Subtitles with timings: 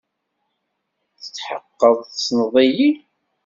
[1.21, 2.91] Tetḥeqqeḍ tessneḍ-iyi?